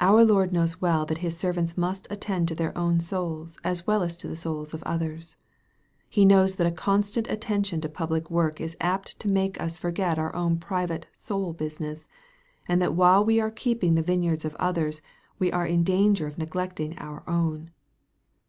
[0.00, 4.02] Our Lord knows well that His servants must attend to their own souls as well
[4.02, 5.36] as the souls of others.
[6.08, 10.18] He knows that a constant attention to public work is apt to make us forget
[10.18, 12.08] our own private soul business,
[12.66, 15.00] and that while we are keeping the vineyards of others,
[15.38, 17.70] we are in danger of neglecting our own.